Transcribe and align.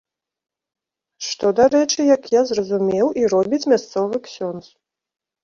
Што, 1.27 1.51
дарэчы, 1.59 1.99
як 2.15 2.21
я 2.37 2.41
зразумеў, 2.53 3.07
і 3.23 3.27
робіць 3.35 3.61
мясцовы 3.75 4.17
ксёндз. 4.31 4.67